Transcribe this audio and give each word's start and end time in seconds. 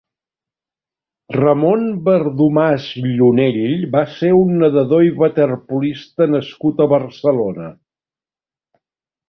Ramon 1.35 1.83
Berdomàs 2.07 2.87
Llunell 3.03 3.85
va 3.97 4.03
ser 4.15 4.33
un 4.39 4.55
nedador 4.63 5.05
i 5.11 5.13
waterpolista 5.21 6.29
nascut 6.35 6.83
a 6.83 6.89
Barcelona. 6.97 7.73